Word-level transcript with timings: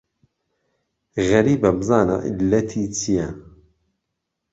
غهريبه 1.27 1.69
بزانه 1.77 2.15
عیللهتی 2.27 2.83
چییە 2.97 3.27